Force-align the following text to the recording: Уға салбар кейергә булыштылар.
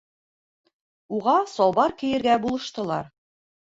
Уға 1.17 1.35
салбар 1.53 1.93
кейергә 2.03 2.39
булыштылар. 2.47 3.17